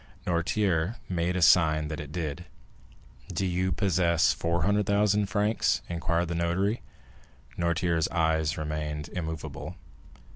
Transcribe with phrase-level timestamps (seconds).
[0.25, 2.45] Noirtier made a sign that it did.
[3.31, 6.81] "Do you possess 400,000 francs?" inquired the notary.
[7.55, 9.75] Noirtier's eye remained immovable.